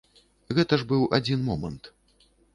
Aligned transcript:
Гэта 0.59 0.79
ж 0.83 0.87
быў 0.93 1.03
адзін 1.19 1.45
момант. 1.51 1.93